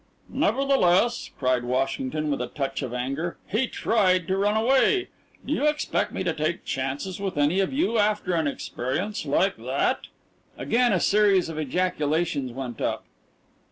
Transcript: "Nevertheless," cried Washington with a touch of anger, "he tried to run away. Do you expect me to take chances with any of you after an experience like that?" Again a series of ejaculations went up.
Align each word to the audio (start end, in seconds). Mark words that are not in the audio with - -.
"Nevertheless," 0.33 1.29
cried 1.37 1.63
Washington 1.63 2.31
with 2.31 2.41
a 2.41 2.47
touch 2.47 2.81
of 2.81 2.91
anger, 2.91 3.37
"he 3.47 3.67
tried 3.67 4.27
to 4.29 4.35
run 4.37 4.57
away. 4.57 5.09
Do 5.45 5.53
you 5.53 5.67
expect 5.67 6.11
me 6.11 6.23
to 6.23 6.33
take 6.33 6.65
chances 6.65 7.19
with 7.19 7.37
any 7.37 7.59
of 7.59 7.71
you 7.71 7.99
after 7.99 8.33
an 8.33 8.47
experience 8.47 9.27
like 9.27 9.57
that?" 9.57 10.07
Again 10.57 10.91
a 10.91 10.99
series 10.99 11.49
of 11.49 11.59
ejaculations 11.59 12.51
went 12.51 12.81
up. 12.81 13.05